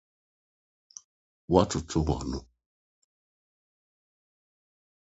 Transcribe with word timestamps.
Watoto 1.51 1.97
w’ano. 2.07 2.39